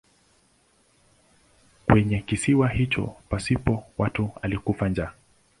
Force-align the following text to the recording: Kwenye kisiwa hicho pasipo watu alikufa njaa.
Kwenye 1.85 2.19
kisiwa 2.21 2.69
hicho 2.69 3.15
pasipo 3.29 3.83
watu 3.97 4.31
alikufa 4.41 4.89
njaa. 4.89 5.11